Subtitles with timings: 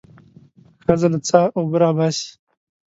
[0.83, 2.27] ښځه له څاه اوبه راباسي.